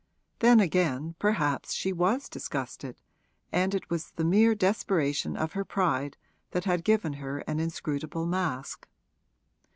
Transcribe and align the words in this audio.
Then 0.39 0.59
again 0.59 1.13
perhaps 1.19 1.73
she 1.73 1.93
was 1.93 2.27
disgusted 2.27 2.99
and 3.51 3.75
it 3.75 3.87
was 3.91 4.09
the 4.09 4.25
mere 4.25 4.55
desperation 4.55 5.37
of 5.37 5.51
her 5.51 5.63
pride 5.63 6.17
that 6.49 6.63
had 6.65 6.83
given 6.83 7.13
her 7.21 7.41
an 7.45 7.59
inscrutable 7.59 8.25
mask. 8.25 8.87